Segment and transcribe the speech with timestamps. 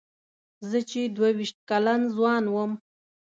[0.69, 2.71] زه چې دوه وېشت کلن ځوان وم.